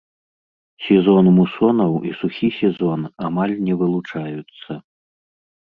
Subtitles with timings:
[0.85, 4.71] Сезон мусонаў і сухі сезон амаль не вылучаюцца.